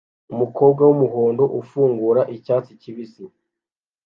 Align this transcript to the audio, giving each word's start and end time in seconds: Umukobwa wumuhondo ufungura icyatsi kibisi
Umukobwa 0.33 0.81
wumuhondo 0.87 1.43
ufungura 1.59 2.21
icyatsi 2.35 2.71
kibisi 2.81 3.23